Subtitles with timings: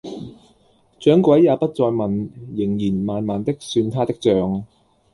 [0.99, 4.63] 掌櫃也不再問，仍然慢慢的算他的賬